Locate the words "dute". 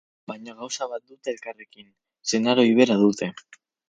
1.11-1.31, 3.03-3.29